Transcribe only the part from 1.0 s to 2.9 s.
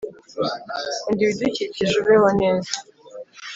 kunda ibidukikije, ubeho neza